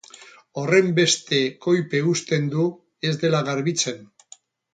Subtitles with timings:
[0.61, 2.65] Horrenbeste koipe uzten du,
[3.11, 4.03] ez dela garbitzen.